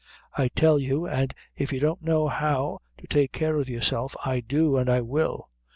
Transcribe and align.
"I 0.35 0.47
tell 0.47 0.79
you, 0.79 1.05
and 1.05 1.31
if 1.55 1.71
you 1.71 1.79
don't 1.79 2.01
know 2.01 2.27
how 2.27 2.81
to 2.97 3.05
take 3.05 3.31
care 3.31 3.59
of 3.59 3.69
yourself, 3.69 4.15
I 4.25 4.39
do, 4.39 4.75
and 4.75 4.89
I 4.89 5.01
will. 5.01 5.51